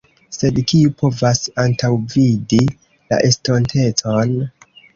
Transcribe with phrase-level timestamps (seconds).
[0.35, 4.37] Sed kiu povas antaŭvidi la estontecon?